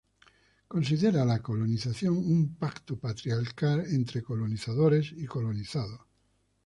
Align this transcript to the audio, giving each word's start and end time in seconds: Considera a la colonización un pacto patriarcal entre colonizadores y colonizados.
Considera 0.67 1.21
a 1.21 1.25
la 1.25 1.43
colonización 1.43 2.17
un 2.17 2.55
pacto 2.55 2.97
patriarcal 2.99 3.81
entre 3.87 4.23
colonizadores 4.23 5.11
y 5.11 5.27
colonizados. 5.27 6.01